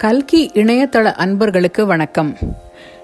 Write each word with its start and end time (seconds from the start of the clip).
கல்கி 0.00 0.50
இணையதள 0.54 1.04
அன்பர்களுக்கு 1.04 1.86
வணக்கம். 1.86 2.36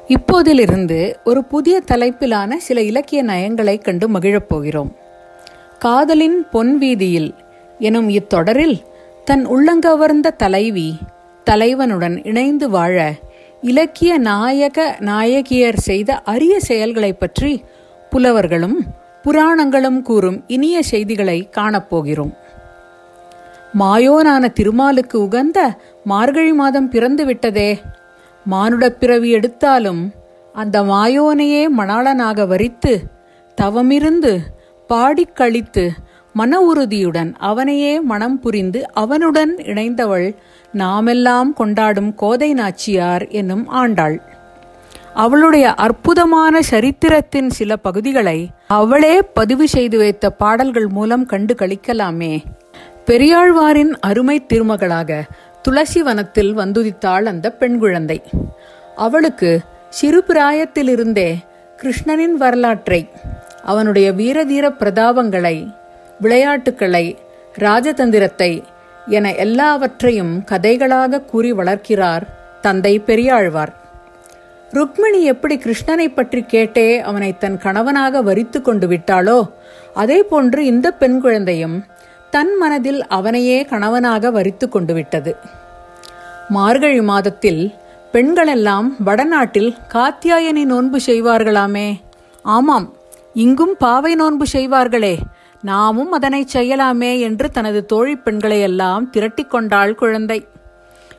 இப்போதிலிருந்து 0.08 1.14
ஒரு 1.24 1.44
புதிய 1.44 1.82
தலைப்பிலான 1.88 2.56
சில 2.56 2.82
இலக்கிய 2.82 3.24
நயங்களை 3.24 3.80
கண்டு 3.80 4.08
மகிழப் 4.08 4.48
போகிறோம். 4.48 4.96
காதலின் 5.78 6.46
பொன் 6.50 6.78
வீதியில் 6.78 7.34
எனும் 7.78 8.08
இத்தொடரில் 8.08 8.80
தன் 9.24 9.46
உள்ளங்கவர்ந்த 9.46 10.36
தலைவி 10.36 10.98
தலைவனுடன் 11.44 12.24
இணைந்து 12.24 12.70
வாழ 12.70 13.14
இலக்கிய 13.60 14.18
நாயக 14.18 14.96
நாயகியர் 15.00 15.76
செய்த 15.76 16.18
அரிய 16.18 16.60
செயல்களைப் 16.60 17.20
பற்றி 17.20 17.64
புலவர்களும் 18.10 18.78
புராணங்களும் 19.22 20.02
கூறும் 20.02 20.44
இனிய 20.46 20.82
செய்திகளை 20.82 21.48
காணப்போகிறோம் 21.56 22.32
மாயோனான 23.78 24.52
திருமாலுக்கு 24.52 25.22
உகந்த 25.22 25.78
மார்கழி 26.06 26.52
மாதம் 26.52 26.88
பிறந்து 26.88 27.24
விட்டதே. 27.24 27.80
மானுடப் 28.44 29.00
பிறவி 29.00 29.30
எடுத்தாலும் 29.30 30.12
அந்த 30.52 30.82
மாயோனையே 30.82 31.62
மணாளனாக 31.78 32.46
வரித்து 32.46 32.92
தவமிருந்து 33.60 34.38
பாடிக் 34.86 35.36
கழித்து 35.36 35.84
மன 36.32 36.60
உறுதியுடன் 36.60 37.34
அவனையே 37.38 38.00
மனம் 38.00 38.38
புரிந்து 38.40 38.92
அவனுடன் 38.92 39.52
இணைந்தவள் 39.56 40.34
நாமெல்லாம் 40.72 41.52
கொண்டாடும் 41.52 42.14
கோதை 42.14 42.54
நாச்சியார் 42.54 43.28
என்னும் 43.28 43.68
ஆண்டாள். 43.68 44.22
அவளுடைய 45.14 45.74
அற்புதமான 45.74 46.62
சரித்திரத்தின் 46.62 47.50
சில 47.50 47.76
பகுதிகளை 47.76 48.50
அவளே 48.68 49.22
பதிவு 49.22 49.68
செய்து 49.68 49.98
வைத்த 49.98 50.30
பாடல்கள் 50.30 50.86
மூலம் 50.86 51.26
கண்டு 51.26 51.54
கழிக்கலாமே 51.54 52.34
பெரியாழ்வாரின் 53.06 53.92
அருமை 54.00 54.46
திருமகளாக 54.46 55.24
துளசி 55.66 56.00
வனத்தில் 56.02 56.52
வந்துதித்தாள் 56.58 57.24
அந்த 57.24 57.46
பெண் 57.52 57.78
குழந்தை. 57.78 58.16
அவளுக்கு 58.96 59.50
சிறு 59.88 60.20
பிராயத்திலிருந்தே 60.28 61.30
கிருஷ்ணனின் 61.78 62.36
வரலாற்றை 62.42 63.00
அவனுடைய 63.62 64.12
வீரதீர 64.12 64.66
பிரதாபங்களை 64.80 65.56
விளையாட்டுக்களை 66.20 67.04
ராஜதந்திரத்தை 67.54 68.50
என 69.06 69.32
எல்லாவற்றையும் 69.34 70.44
கதைகளாக 70.50 71.20
கூறி 71.24 71.50
வளர்க்கிறார் 71.52 72.24
தந்தை 72.60 72.94
பெரியாழ்வார். 72.98 73.72
ருக்மிணி 74.70 75.20
எப்படி 75.24 75.56
கிருஷ்ணனை 75.56 76.08
பற்றி 76.14 76.44
கேட்டே 76.54 76.88
அவனை 77.00 77.30
தன் 77.38 77.58
கணவனாக 77.58 78.22
வரித்து 78.22 78.62
கொண்டு 78.62 78.86
விட்டாளோ 78.86 79.38
அதே 79.94 80.22
போன்று 80.22 80.64
இந்த 80.64 80.90
பெண் 80.90 81.20
குழந்தையும் 81.20 81.76
தன் 82.30 82.56
மனதில் 82.56 83.06
அவனையே 83.06 83.64
கணவனாக 83.64 84.30
வரித்து 84.30 84.68
கொண்டு 84.68 84.94
விட்டது 84.94 85.36
மார்கழி 86.48 87.02
மாதத்தில் 87.02 87.74
பெண்களெல்லாம் 88.12 88.96
வடநாட்டில் 88.98 89.76
காத்தியாயனி 89.88 90.64
நோன்பு 90.64 90.98
செய்வார்களாமே. 91.06 92.00
ஆமாம் 92.42 92.94
இங்கும் 93.34 93.74
பாவை 93.78 94.14
நோன்பு 94.14 94.44
செய்வார்களே. 94.52 95.16
நாமும் 95.62 96.12
அதனை 96.12 96.46
செய்யலாமே 96.52 97.20
என்று 97.20 97.50
தனது 97.50 97.86
தோழி 97.86 98.16
பெண்களையெல்லாம் 98.16 99.10
திரட்டிக் 99.10 99.50
கொண்டாள் 99.50 99.94
குழந்தை. 99.94 100.46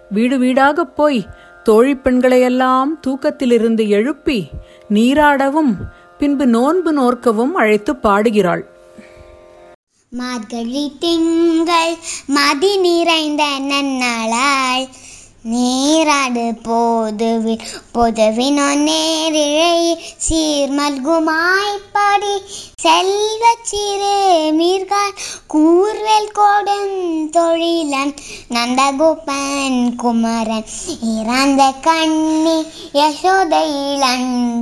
வீடு 0.10 0.38
வீடாகப் 0.38 0.96
போய் 0.96 1.26
தோழி 1.64 1.96
பெண்களையெல்லாம் 1.96 3.00
தூக்கத்திலிருந்து 3.08 3.88
எழுப்பி 3.88 4.50
நீராடவும் 4.94 5.74
பின்பு 6.18 6.46
நோன்பு 6.48 6.94
நோர்க்கவும் 6.94 7.56
அழைத்து 7.56 7.96
பாடுகிறாள். 7.96 8.66
மார்கழி 10.12 10.92
திங்கள் 11.00 11.98
மதி 12.28 12.78
நிறைந்த 12.78 13.44
நன்னாளாள் 13.60 14.88
நேராடு 15.44 16.54
போதுவில் 16.64 17.60
பொதுவினோ 17.94 18.88
நேரிழை 18.88 19.98
சீர்மல்குமாய்ப்படி 20.30 22.42
செல்வ 22.82 23.56
சிறு 23.62 24.52
மீர்கால் 24.60 25.14
கூர்வேல் 25.54 26.32
கோடும் 26.32 27.30
தொழிலன் 27.30 28.16
நந்தகோபன் 28.50 29.96
குமரன். 29.96 30.66
இறந்த 31.02 31.74
கண்ணி 31.82 32.66
யசோத 32.94 33.66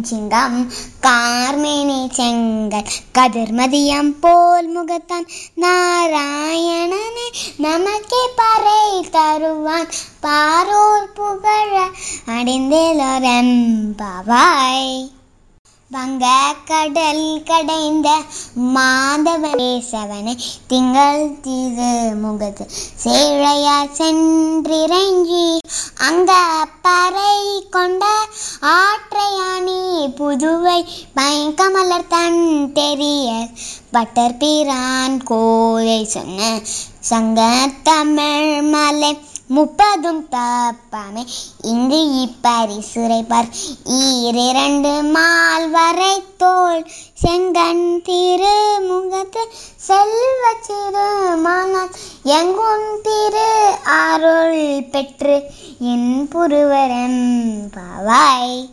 சிங்கம் 0.02 0.72
கார்மேனி 1.06 2.10
செங்கல் 2.12 2.92
கதிர்மதியம் 3.14 4.14
போல் 4.22 4.70
முகத்தான் 4.78 5.28
நாராயணனே. 5.62 7.28
நமக்கே 7.58 8.24
பறை 8.36 9.10
தருவான் 9.12 9.92
பாரோர் 10.20 11.14
புகழ 11.14 11.88
அடைந்தேலோரம் 12.26 13.56
பாவாய் 13.98 15.15
வங்க 15.96 16.26
கடல் 16.66 17.44
கடைந்த 17.44 18.10
மாதவனேசவனை 18.76 20.34
திங்கள் 20.68 21.42
திரு 21.42 21.92
முகத்து 22.16 22.66
சேழையா 23.04 23.78
சென்றிறங்கி 23.98 25.48
அங்க 26.00 26.32
பறை 26.82 27.36
கொண்ட 27.70 28.04
ஆற்றையானி 28.74 29.80
புதுவை 30.18 30.80
பயங்கமலர் 31.16 32.08
தன் 32.08 32.42
தெரிய. 32.74 33.28
பட்டர் 33.92 34.38
பிரான் 34.38 35.24
கோதை 35.24 36.06
சொன்ன 36.06 36.40
சங்க 37.00 37.42
தமிழ் 37.84 38.55
முப்பதும் 39.48 40.28
தப்பாமே. 40.32 41.24
இங்கு 41.62 42.28
இப்பரிசுரைப்பார். 42.28 43.50
ஈரிரண்டு 43.90 45.12
மால் 45.12 45.70
வரை 45.70 46.24
தோல் 46.38 46.86
செங்கன் 47.14 48.02
திருமுகத்து 48.08 49.44
செல்வ 49.76 50.46
சிறுமானால் 50.68 51.94
எங்கும் 52.24 53.02
திரு 53.04 53.72
அருள் 53.84 54.84
பெற்று 54.92 55.44
என் 55.80 56.28
புருவரன் 56.28 57.72
பாவாய் 57.76 58.70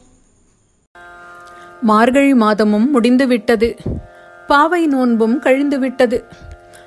மார்கழி 1.82 2.34
மாதமும் 2.34 2.91
முடிந்துவிட்டது. 2.91 3.77
பாவை 4.47 4.87
நோன்பும் 4.87 5.43
கழிந்துவிட்டது. 5.43 6.22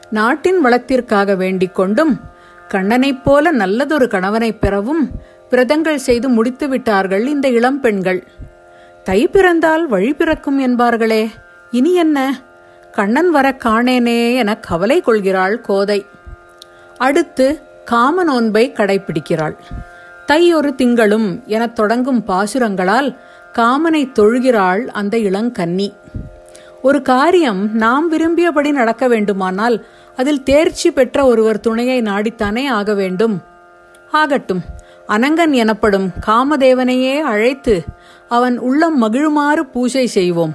நாட்டின் 0.10 0.66
வளத்திற்காக 0.66 1.36
வேண்டிக் 1.36 1.76
கொண்டும் 1.76 2.20
கண்ணனைப் 2.68 3.24
போல 3.24 3.52
நல்லதொரு 3.52 4.08
கணவனை 4.08 4.52
பெறவும் 4.54 5.10
விரதங்கள் 5.50 6.04
செய்து 6.08 6.30
முடித்து 6.30 6.68
விட்டார்கள் 6.68 7.28
இந்த 7.28 7.48
இளம் 7.48 7.80
பெண்கள். 7.80 8.28
தை 9.04 9.28
பிறந்தால் 9.28 9.88
வழி 9.88 10.14
பிறக்கும் 10.14 10.60
என்பார்களே 10.60 11.30
இனி 11.72 11.94
என்ன? 11.94 12.42
கண்ணன் 12.92 13.30
வர 13.30 13.58
காணேனே 13.66 14.36
என 14.36 14.58
கவலை 14.58 15.02
கொள்கிறாள் 15.02 15.62
கோதை. 15.62 16.06
அடுத்து 16.98 17.62
காம 17.86 18.24
நோன்பை 18.24 18.72
கடைபிடிக்கிறாள் 18.74 19.56
தை 20.26 20.54
ஒரு 20.54 20.74
திங்களும் 20.78 21.44
எனத் 21.46 21.76
தொடங்கும் 21.76 22.24
பாசுரங்களால் 22.28 23.18
காமனை 23.54 24.12
தொழுகிறாள் 24.20 24.86
அந்த 24.88 25.18
இளங்கன்னி. 25.18 25.94
ஒரு 26.82 27.02
காரியம் 27.02 27.76
நாம் 27.76 28.12
விரும்பியபடி 28.12 28.72
நடக்க 28.72 29.08
வேண்டுமானால் 29.08 29.86
அதில் 30.16 30.44
தேர்ச்சி 30.44 30.92
பெற்ற 30.92 31.26
ஒருவர் 31.26 31.60
துணையை 31.60 32.02
நாடித்தானே 32.02 32.68
ஆக 32.68 32.94
வேண்டும். 32.94 33.42
ஆகட்டும் 34.12 34.62
அனங்கன் 35.08 35.52
எனப்படும் 35.52 36.12
காமதேவனையே 36.28 37.20
அழைத்து 37.22 37.84
அவன் 38.30 38.58
உள்ளம் 38.60 38.98
மகிழுமாறு 39.04 39.60
பூஜை 39.60 40.08
செய்வோம். 40.08 40.54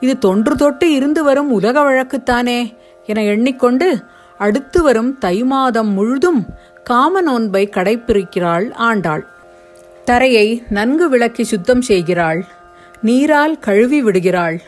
இது 0.00 0.18
தொன்று 0.18 0.56
தொட்டு 0.56 0.92
இருந்து 0.92 1.24
வரும் 1.24 1.50
உலக 1.50 1.80
வழக்குத்தானே 1.80 2.76
என 3.06 3.22
எண்ணிக்கொண்டு 3.22 3.88
அடுத்து 4.38 4.82
வரும் 4.82 5.18
தை 5.18 5.44
மாதம் 5.44 5.92
முழுதும் 5.92 6.46
காம 6.84 7.20
நோன்பை 7.20 7.68
கடைப்பிடிக்கிறாள் 7.72 8.72
ஆண்டாள். 8.72 9.26
தரையை 10.04 10.62
நன்கு 10.68 11.08
விளக்கி 11.08 11.44
சுத்தம் 11.44 11.82
செய்கிறாள். 11.82 12.44
நீரால் 13.02 13.58
கழுவி 13.58 14.02
விடுகிறாள். 14.02 14.60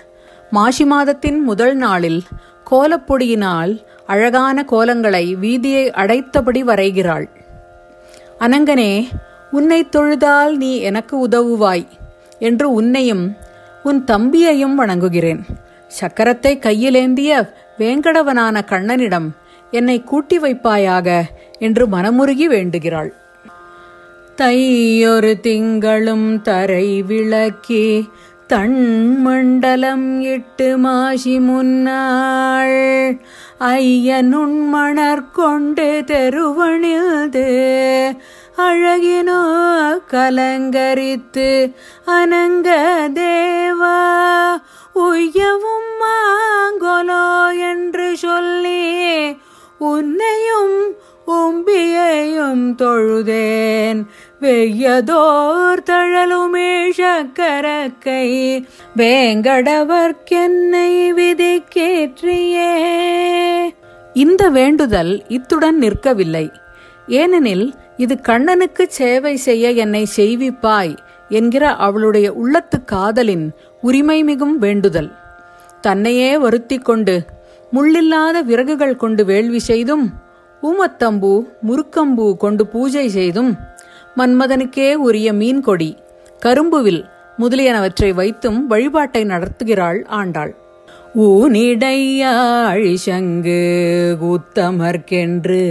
மாசி 0.51 0.85
மாதத்தின் 0.85 1.41
முதல் 1.41 1.75
நாளில் 1.75 2.23
கோலப்பொடியினால் 2.71 3.73
அழகான 4.11 4.65
கோலங்களை 4.71 5.25
வீதியை 5.43 5.85
அடைத்தபடி 6.03 6.63
வரைகிறாள். 6.65 7.27
அனங்கனே 8.39 8.93
உன்னை 9.51 9.81
தொழுதால் 9.97 10.55
நீ 10.57 10.73
எனக்கு 10.81 11.15
உதவுவாய் 11.29 11.87
என்று 12.39 12.67
உன்னையும் 12.73 13.25
உன் 13.83 14.01
தம்பியையும் 14.05 14.77
வணங்குகிறேன். 14.81 15.43
சக்கரத்தை 16.01 16.53
கையிலேந்திய 16.67 17.31
வேங்கடவனான 17.79 18.57
கண்ணனிடம் 18.73 19.29
என்னை 19.73 19.97
கூட்டி 20.03 20.37
வைப்பாயாக 20.39 21.09
என்று 21.59 21.85
மனமுருகி 21.87 22.47
வேண்டுகிறாள். 22.55 23.11
தையொரு 24.39 25.33
திங்களும் 25.47 26.29
தரை 26.43 26.87
விளக்கி 27.03 27.87
தண்மண்டலம் 28.51 30.21
இட்டு 30.21 30.79
மாசி 30.79 31.41
முன்னாள். 31.41 33.21
ஐயனுண்மணர் 33.61 35.31
கொண்டு 35.33 36.03
தெருவணிது 36.07 37.49
அழகினோ 38.59 39.43
கலங்கரித்து 40.11 41.75
அனங்க 42.07 42.69
தேவா. 43.15 44.01
உய்யவும் 44.95 45.93
மாங்கொலோ 46.03 47.59
என்று 47.71 48.17
சொல்லி 48.17 49.07
உன்னையும் 49.79 50.79
உம்பியையும் 51.25 52.77
தொழுதேன். 52.77 54.01
வெய்யதோர் 54.43 55.83
தழலுமே 55.89 56.91
சக்கரக்கை 56.91 58.29
வேங்கடவர்க்கென்னை 58.97 60.91
விதிக்கேற்றியே. 61.19 62.71
இந்த 64.15 64.43
வேண்டுதல் 64.49 65.13
இத்துடன் 65.29 65.79
நிற்கவில்லை. 65.83 66.51
ஏனெனில் 67.07 67.67
இது 67.97 68.17
கண்ணனுக்கு 68.21 68.87
சேவை 68.89 69.37
செய்ய 69.37 69.71
என்னை 69.71 70.07
செய்விப்பாய் 70.17 70.95
என்கிற 71.29 71.75
அவளுடைய 71.77 72.33
உள்ளத்து 72.33 72.85
காதலின் 72.85 73.47
உரிமை 73.81 74.19
மிகும் 74.23 74.59
வேண்டுதல். 74.59 75.11
தன்னையே 75.81 76.39
வருத்தி 76.39 76.79
கொண்டு 76.79 77.27
முள்ளில்லாத 77.73 78.43
விறகுகள் 78.43 78.97
கொண்டு 78.97 79.25
வேள்வி 79.25 79.59
செய்தும் 79.59 80.07
ஊமத்தம்பூ 80.63 81.35
முறுக்கம்பூ 81.67 82.37
கொண்டு 82.37 82.67
பூஜை 82.67 83.09
செய்தும் 83.09 83.53
மன்மதனுக்கே 84.21 84.95
உரிய 84.95 85.33
மீன் 85.33 85.61
கொடி 85.61 85.97
கரும்புவில் 86.39 87.05
முதலியனவற்றை 87.39 88.15
வைத்தும் 88.15 88.67
வழிபாட்டை 88.67 89.25
நடத்துகிறாள் 89.25 90.05
ஆண்டாள். 90.07 90.55
ஊனிடையாழி 91.19 92.95
சங்கு 92.95 93.61
கூத்தமர்க்கென்று 94.23 95.63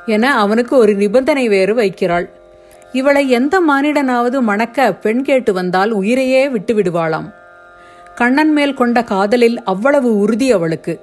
என 0.05 0.37
அவனுக்கு 0.37 0.77
ஒரு 0.77 0.95
நிபந்தனை 0.95 1.47
வேறு 1.47 1.75
வைக்கிறாள். 1.75 2.29
இவளை 2.91 3.29
எந்த 3.29 3.61
மானிடனாவது 3.69 4.41
மணக்க 4.41 4.93
பெண் 4.93 5.21
கேட்டு 5.21 5.53
வந்தால் 5.53 5.91
உயிரையே 5.91 6.49
விட்டு 6.49 6.73
விடுவாளாம் 6.73 7.33
கண்ணன் 8.15 8.51
மேல் 8.51 8.73
கொண்ட 8.73 9.03
காதலில் 9.03 9.63
அவ்வளவு 9.63 10.17
உறுதி 10.17 10.51
அவளுக்கு. 10.51 10.99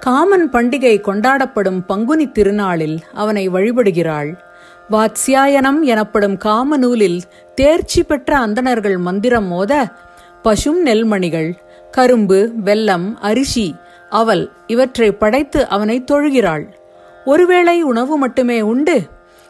காமன் 0.00 0.50
பண்டிகை 0.50 1.00
கொண்டாடப்படும் 1.00 1.80
பங்குனி 1.86 2.28
திருநாளில் 2.28 2.98
அவனை 3.14 3.50
வழிபடுகிறாள். 3.50 4.34
வாத்ஸ்யாயனம் 4.92 5.80
எனப்படும் 5.82 6.36
காமநூலில் 6.36 7.20
தேர்ச்சி 7.54 8.02
பெற்ற 8.02 8.38
அந்தணர்கள் 8.38 8.96
மந்திரம் 8.98 9.46
மோத 9.46 9.72
பசும் 10.42 10.80
நெல்மணிகள் 10.86 11.50
கரும்பு 11.90 12.38
வெல்லம் 12.64 13.06
அரிசி 13.20 13.66
அவல் 14.10 14.44
இவற்றை 14.66 15.08
படைத்து 15.12 15.60
அவனை 15.68 15.96
தொழுகிறாள். 16.12 16.64
ஒருவேளை 17.24 17.76
உணவு 17.82 18.14
மட்டுமே 18.18 18.58
உண்டு? 18.60 18.96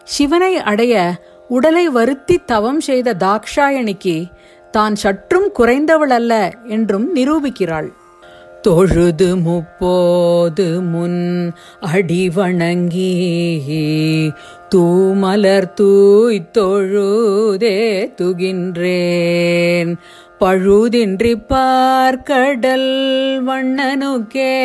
சிவனை 0.07 0.53
அடைய 0.57 0.95
உடலை 1.49 1.89
வருத்தி 1.89 2.37
தவம் 2.47 2.81
செய்த 2.81 3.15
தாக்ஷாயணிக்கு 3.15 4.17
தான் 4.71 4.95
சற்றும் 4.95 5.49
குறைந்தவள் 5.59 6.15
அல்ல 6.19 6.33
என்றும் 6.67 7.09
நிரூபிக்கிறாள். 7.17 7.91
தொழுது 8.63 9.29
முப்போது 9.37 10.67
முன் 10.83 11.23
அடி 11.93 12.29
வணங்கி 12.29 13.13
தூமலர் 14.75 15.73
தூய் 15.73 16.51
தொழுதே 16.59 18.13
துகின்றேன். 18.23 19.95
பழுதின்றி 20.41 21.35
பார்க்கடல் 21.49 22.91
வண்ணனுக்கே 23.47 24.57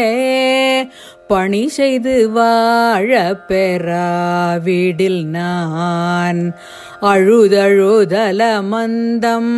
பணி 1.27 1.67
செய்து 1.67 2.31
வாழ 2.31 3.35
பெறாவிடில் 3.47 5.25
நான். 5.25 6.55
அழுதழுதல 7.01 8.63
மந்தம் 8.63 9.53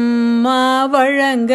மாவழங்க 0.45 1.53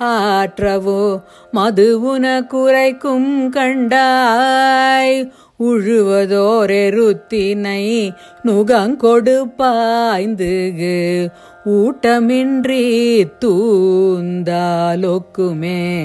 ஆற்றவோ 0.00 1.22
மது 1.50 2.00
உன 2.00 2.42
குறைக்கும் 2.42 3.52
கண்டாய் 3.52 5.30
உழுவதோரெருத்தினை 5.60 8.12
நுகங்கொடு 8.44 9.56
பாய்ந்து 9.56 11.30
ஊட்டமின்றி 11.66 13.26
தூந்தாலொக்குமே. 13.44 16.00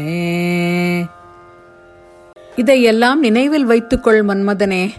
இதையெல்லாம் 2.55 3.19
நினைவில் 3.19 3.65
வைத்துக்கொள் 3.65 4.25
மன்மதனே 4.25 4.89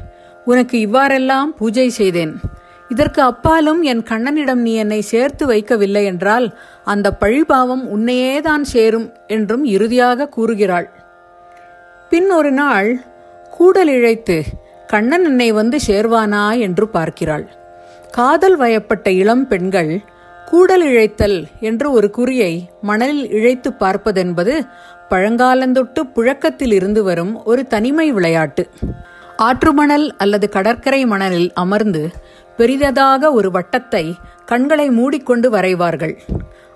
உனக்கு 0.45 0.79
இவ்வாறெல்லாம் 0.79 1.57
பூஜை 1.57 1.91
செய்தேன். 1.91 2.41
இதற்கு 2.89 3.23
அப்பாலும் 3.23 3.83
என் 3.83 4.03
கண்ணனிடம் 4.03 4.55
நீ 4.55 4.75
என்னை 4.75 5.01
சேர்த்து 5.01 5.47
வைக்கவில்லை 5.47 6.05
என்றால் 6.05 6.59
அந்த 6.85 7.17
பழிபாவம் 7.21 7.97
உன்னையேதான் 7.97 8.61
சேரும் 8.61 9.13
என்றும் 9.27 9.65
இறுதியாக 9.65 10.29
கூறுகிறாள். 10.29 10.91
பின் 12.11 12.31
ஒரு 12.31 12.51
நாள் 12.51 13.01
கூடல் 13.57 13.89
இழைத்து 13.89 14.37
கண்ணன் 14.87 15.25
என்னை 15.25 15.53
வந்து 15.53 15.79
சேர்வானா 15.87 16.59
என்று 16.59 16.89
பார்க்கிறாள். 16.89 17.45
காதல் 18.11 18.57
வயப்பட்ட 18.57 19.07
இளம் 19.11 19.47
பெண்கள் 19.49 19.93
கூடல் 20.47 20.85
இழைத்தல் 20.85 21.39
என்று 21.61 21.87
ஒரு 21.93 22.09
குறியை 22.17 22.53
மணலில் 22.81 23.25
இழைத்து 23.31 23.71
பார்ப்பதென்பது 23.81 24.55
பழங்காலந்தொட்டு 25.11 26.01
புழக்கத்தில் 26.15 26.73
இருந்து 26.73 27.03
வரும் 27.03 27.33
ஒரு 27.45 27.67
தனிமை 27.67 28.13
விளையாட்டு. 28.13 28.65
ஆற்றுமணல் 29.37 30.07
அல்லது 30.17 30.49
கடற்கரை 30.49 31.03
மணலில் 31.07 31.51
அமர்ந்து 31.53 32.03
பெரிததாக 32.59 33.33
ஒரு 33.33 33.51
வட்டத்தை 33.51 34.05
கண்களை 34.47 34.89
மூடிக்கொண்டு 34.91 35.51
வரைவார்கள். 35.51 36.15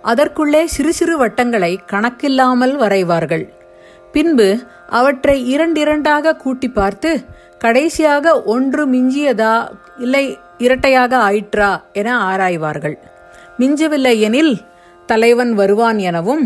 அதற்குள்ளே 0.02 0.66
சிறு 0.66 0.92
சிறு 0.92 1.16
வட்டங்களை 1.16 1.72
கணக்கில்லாமல் 1.92 2.74
வரைவார்கள். 2.76 3.44
பின்பு 4.12 4.48
அவற்றை 4.88 5.48
இரண்டிரண்டாக 5.48 6.36
கூட்டி 6.36 6.68
பார்த்து 6.68 7.10
கடைசியாக 7.58 8.42
ஒன்று 8.42 8.82
மிஞ்சியதா? 8.86 9.68
இல்லை 9.98 10.38
இரட்டையாக 10.58 11.16
ஆயிற்றா? 11.16 11.82
என 11.92 12.16
ஆராய்வார்கள். 12.18 12.98
மிஞ்சவில்லை 13.58 14.20
எனில் 14.20 14.54
தலைவன் 15.06 15.52
வருவான் 15.54 15.98
எனவும் 15.98 16.44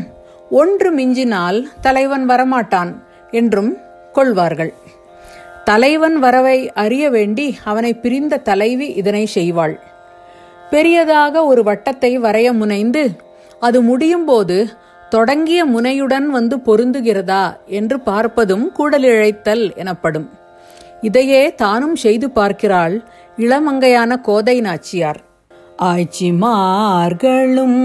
ஒன்று 0.50 0.90
மிஞ்சினால் 0.96 1.58
தலைவன் 1.80 2.28
வரமாட்டான் 2.28 2.90
என்றும் 3.30 3.76
கொள்வார்கள். 4.12 4.72
தலைவன் 5.64 6.18
வரவை 6.18 6.72
அறிய 6.72 7.10
வேண்டி 7.10 7.56
அவனை 7.64 7.94
பிரிந்த 7.94 8.36
தலைவி 8.36 8.86
இதனை 8.86 9.28
செய்வாள். 9.34 9.74
பெரியதாக 10.70 11.44
ஒரு 11.44 11.62
வட்டத்தை 11.62 12.12
வரைய 12.18 12.52
முனைந்து 12.52 13.02
அது 13.60 13.82
முடியும் 13.82 14.24
போது 14.24 14.56
தொடங்கிய 15.14 15.60
முனையுடன் 15.66 16.26
வந்து 16.26 16.56
பொருந்துகிறதா 16.66 17.44
என்று 17.66 17.96
பார்ப்பதும் 18.06 18.66
கூடலிழைத்தல் 18.78 19.64
எனப்படும். 19.76 20.28
இதையே 21.00 21.42
தானும் 21.54 21.96
செய்து 21.96 22.30
பார்க்கிறாள் 22.30 22.94
இளமங்கையான 23.36 24.20
கோதை 24.20 24.56
நாச்சியார். 24.60 25.20
ஆய்ச்சிமார்களும் 25.82 27.80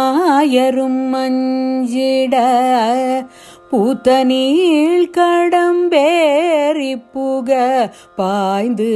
ஆயரும் 0.00 1.00
மஞ்சிட 1.12 2.34
பூத்த 3.70 4.24
நீள் 4.24 5.10
கடம்பேறி 5.18 6.92
புக 7.12 7.50
பாய்ந்து 8.16 8.92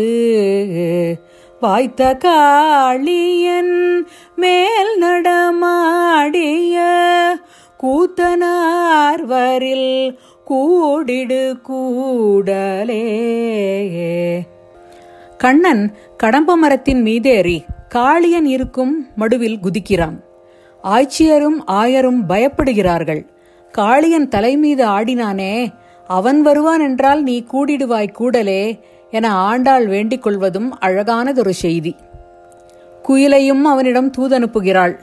வாய்த்த 1.60 2.18
காளியன் 2.25 4.06
மேல் 4.36 5.02
நடமாடிய 5.02 6.82
கூத்தனார்வரில் 7.82 10.18
கூடிடு 10.44 11.56
கூடலே 11.62 13.04
கண்ணன் 15.38 15.94
கடம்ப 16.16 16.56
மரத்தின் 16.56 17.02
மீதேறி 17.02 17.64
காளியன் 17.94 18.44
இருக்கும் 18.44 19.08
மடுவில் 19.18 19.60
குதிக்கிறான். 19.60 20.16
ஆய்ச்சியரும் 20.84 21.58
ஆயரும் 21.66 22.22
பயப்படுகிறார்கள். 22.28 23.26
காளியன் 23.78 24.28
தலை 24.28 24.56
மீது 24.56 24.86
ஆடினானே 24.86 25.72
அவன் 26.06 26.42
வருவான் 26.42 26.80
என்றால் 26.80 27.22
நீ 27.22 27.44
கூடிடுவாய் 27.52 28.12
கூடலே 28.12 28.80
என 29.10 29.34
ஆண்டாள் 29.34 29.86
வேண்டிக் 29.86 30.22
கொள்வதும் 30.22 30.78
அழகானதொரு 30.80 31.50
செய்தி. 31.50 31.96
குயிலையும் 33.08 33.62
அவனிடம் 33.62 34.12
தூதனுப்புகிறாள். 34.18 34.98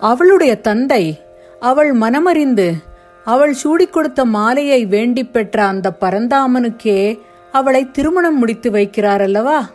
அவளுடைய 0.00 0.60
தந்தை 0.60 1.20
அவள் 1.60 1.94
மனமறிந்து 1.94 2.72
அவள் 3.24 3.52
சூடிக் 3.52 3.92
கொடுத்த 3.92 4.24
மாலையை 4.24 4.86
வேண்டி 4.86 5.24
பெற்ற 5.24 5.64
அந்த 5.64 5.92
பரந்தாமனுக்கே 6.00 7.18
அவளை 7.52 7.90
திருமணம் 7.90 8.38
முடித்து 8.38 8.70
வைக்கிறார் 8.70 9.22
அல்லவா? 9.22 9.68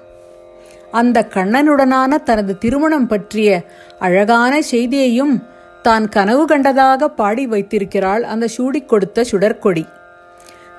அந்த 0.92 1.28
கண்ணனுடனான 1.34 2.24
தனது 2.24 2.58
திருமணம் 2.58 3.08
பற்றிய 3.08 3.64
அழகான 4.00 4.62
செய்தியையும் 4.62 5.44
தான் 5.82 6.10
கனவு 6.10 6.46
கண்டதாக 6.46 7.06
பாடி 7.06 7.48
வைத்திருக்கிறாள் 7.48 8.24
அந்த 8.24 8.48
சூடிக் 8.48 8.90
கொடுத்த 8.90 9.24
சுடற்கொடி. 9.24 9.86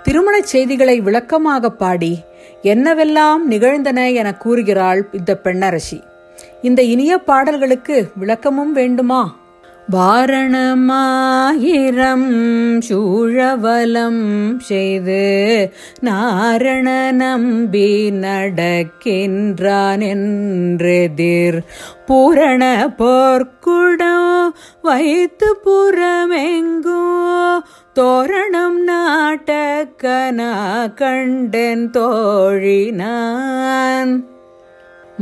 திருமணச் 0.02 0.46
செய்திகளை 0.46 1.00
விளக்கமாக 1.00 1.70
பாடி 1.70 2.24
என்னவெல்லாம் 2.62 3.36
நிகழ்ந்தன 3.44 4.10
என 4.10 4.34
கூறுகிறாள் 4.34 5.08
இந்த 5.12 5.38
பெண்ணரசி. 5.44 6.02
இந்த 6.62 6.82
இனிய 6.82 7.18
பாடல்களுக்கு 7.18 8.10
விளக்கமும் 8.16 8.72
வேண்டுமா? 8.72 9.36
வாரணமாயிரம் 9.92 10.80
சூழவலம் 12.88 14.58
செய்து 14.58 15.72
நாரண 16.00 17.12
நம்பி 17.12 18.10
நடக்கின்றான் 18.10 20.00
என்றெதிர். 20.00 21.60
பூரண 22.06 22.92
போர்க்குடம் 22.98 24.50
வைத்து 24.82 25.56
புறமெங்கோ 25.64 27.60
தோரணம் 27.94 28.88
நாட்டக்கனா 28.88 30.94
கண்டன் 30.94 31.90
தோழினான். 31.90 34.24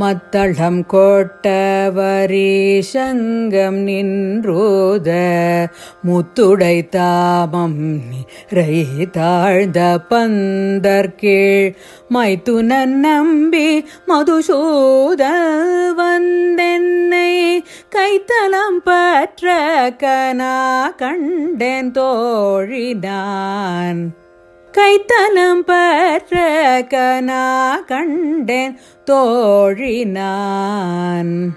மத்தளம் 0.00 0.80
கோட்டவரீசங்கம் 0.92 3.80
நின்றோத 3.88 5.10
முத்துடை 6.06 6.88
தாமம் 6.88 7.82
ரை 8.48 9.08
தாழ்ந்த 9.10 10.06
பந்தர்கீழ் 10.08 11.70
மைத்துனன் 12.14 12.96
நம்பி 13.06 13.84
மதுசூத 14.08 15.22
வந்தென்னை 16.00 17.32
கைத்தலம் 17.96 18.82
பற்ற 18.84 19.56
கனா 20.02 20.96
கண்டேன் 20.96 21.92
தோழினான். 21.92 24.19
கைத்தலம் 24.76 25.62
பற்ற 25.66 26.82
கனா 26.82 27.86
கண்டேன் 27.86 28.78
தோழினான். 29.06 31.52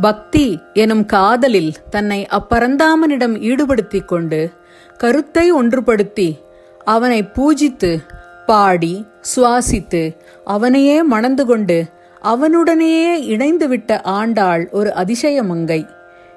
பக்தி 0.00 0.60
எனும் 0.74 1.06
காதலில் 1.06 1.74
தன்னை 1.90 2.26
அப்பரந்தாமனிடம் 2.30 3.40
ஈடுபடுத்திக் 3.40 4.08
கொண்டு 4.08 4.52
கருத்தை 4.98 5.52
ஒன்றுபடுத்தி 5.52 6.38
அவனை 6.84 7.22
பூஜித்து 7.22 7.98
பாடி 8.46 9.06
சுவாசித்து 9.34 10.16
அவனையே 10.44 11.02
மணந்து 11.02 11.46
கொண்டு 11.46 11.84
அவனுடனேயே 12.24 13.34
இணைந்துவிட்ட 13.34 14.02
ஆண்டாள் 14.02 14.68
ஒரு 14.70 14.94
அதிசய 14.94 15.42
மங்கை. 15.42 15.86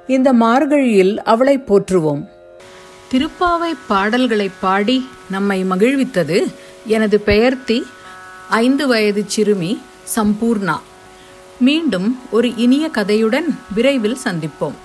இந்த 0.07 0.33
மார்கழியில் 0.33 1.17
அவளை 1.17 1.59
போற்றுவோம். 1.59 2.23
திருப்பாவை 3.11 3.71
பாடல்களை 3.87 4.51
பாடி 4.59 5.09
நம்மை 5.29 5.63
மகிழ்வித்தது 5.63 6.53
எனது 6.85 7.19
பெயர்த்தி 7.19 7.85
ஐந்து 8.49 8.87
வயது 8.87 9.23
சிறுமி 9.27 9.81
சம்பூர்ணா. 10.15 10.79
மீண்டும் 11.59 12.19
ஒரு 12.31 12.55
இனிய 12.55 12.89
கதையுடன் 12.93 13.47
விரைவில் 13.75 14.17
சந்திப்போம். 14.23 14.77